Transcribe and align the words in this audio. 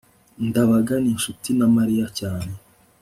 ndabaga 0.47 0.93
ni 0.99 1.09
inshuti 1.13 1.49
na 1.57 1.67
mariya 1.75 2.05
cyane 2.19 2.53